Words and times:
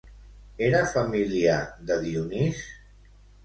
Era 0.67 0.79
família 0.93 1.59
de 1.91 2.01
Dionís? 2.09 2.67